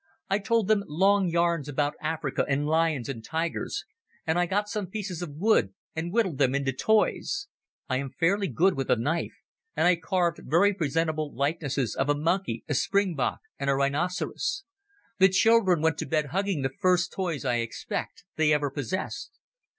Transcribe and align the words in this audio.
I 0.31 0.39
told 0.39 0.67
them 0.67 0.83
long 0.87 1.27
yarns 1.27 1.69
about 1.69 1.93
Africa 2.01 2.43
and 2.49 2.65
lions 2.65 3.07
and 3.07 3.23
tigers, 3.23 3.85
and 4.25 4.39
I 4.39 4.47
got 4.47 4.67
some 4.67 4.87
pieces 4.87 5.21
of 5.21 5.35
wood 5.35 5.75
and 5.95 6.11
whittled 6.11 6.39
them 6.39 6.55
into 6.55 6.73
toys. 6.73 7.45
I 7.87 7.97
am 7.97 8.09
fairly 8.09 8.47
good 8.47 8.75
with 8.75 8.89
a 8.89 8.95
knife, 8.95 9.35
and 9.75 9.85
I 9.87 9.95
carved 9.97 10.39
very 10.43 10.73
presentable 10.73 11.31
likenesses 11.31 11.95
of 11.95 12.09
a 12.09 12.15
monkey, 12.15 12.63
a 12.67 12.73
springbok, 12.73 13.41
and 13.59 13.69
a 13.69 13.75
rhinoceros. 13.75 14.63
The 15.19 15.29
children 15.29 15.83
went 15.83 15.99
to 15.99 16.07
bed 16.07 16.29
hugging 16.31 16.63
the 16.63 16.73
first 16.81 17.11
toys, 17.13 17.45
I 17.45 17.57
expect, 17.57 18.23
they 18.37 18.51
ever 18.53 18.71
possessed. 18.71 19.33